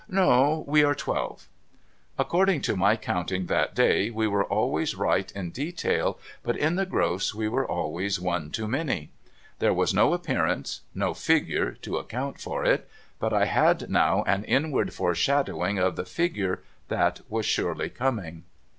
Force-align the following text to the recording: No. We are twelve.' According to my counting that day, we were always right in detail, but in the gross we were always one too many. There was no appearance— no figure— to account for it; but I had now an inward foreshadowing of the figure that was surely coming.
No. 0.09 0.63
We 0.67 0.83
are 0.83 0.95
twelve.' 0.95 1.47
According 2.17 2.61
to 2.61 2.75
my 2.75 2.95
counting 2.95 3.45
that 3.45 3.75
day, 3.75 4.09
we 4.09 4.27
were 4.27 4.43
always 4.43 4.95
right 4.95 5.31
in 5.33 5.51
detail, 5.51 6.17
but 6.41 6.57
in 6.57 6.73
the 6.75 6.87
gross 6.87 7.35
we 7.35 7.47
were 7.47 7.67
always 7.69 8.19
one 8.19 8.49
too 8.49 8.67
many. 8.67 9.11
There 9.59 9.75
was 9.75 9.93
no 9.93 10.13
appearance— 10.15 10.81
no 11.05 11.13
figure— 11.13 11.73
to 11.83 11.97
account 11.97 12.41
for 12.41 12.65
it; 12.65 12.89
but 13.19 13.31
I 13.31 13.45
had 13.45 13.91
now 13.91 14.23
an 14.23 14.43
inward 14.45 14.91
foreshadowing 14.91 15.77
of 15.77 15.95
the 15.95 16.05
figure 16.05 16.63
that 16.87 17.21
was 17.29 17.45
surely 17.45 17.91
coming. 17.91 18.45